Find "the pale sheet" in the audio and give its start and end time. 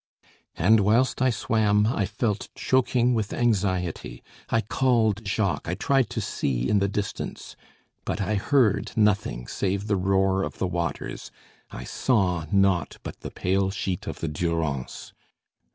13.19-14.07